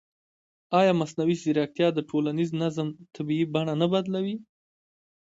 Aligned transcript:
ایا 0.79 0.91
مصنوعي 1.01 1.35
ځیرکتیا 1.43 1.87
د 1.93 1.99
ټولنیز 2.09 2.49
نظم 2.61 2.87
طبیعي 3.15 3.45
بڼه 3.53 3.73
نه 3.81 3.87
بدلوي؟ 3.93 4.35